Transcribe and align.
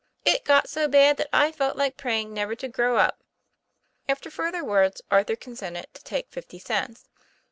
It 0.25 0.43
got 0.43 0.67
so 0.67 0.87
bad 0.87 1.17
that 1.17 1.29
I 1.31 1.51
felt 1.51 1.77
like 1.77 1.95
praying 1.95 2.33
never 2.33 2.55
to 2.55 2.67
grow 2.67 2.97
up." 2.97 3.21
After 4.09 4.31
further 4.31 4.63
words, 4.65 5.03
Arthur 5.11 5.35
consented 5.35 5.93
to 5.93 6.01
take 6.03 6.31
fifty 6.31 6.57
cents. 6.57 7.07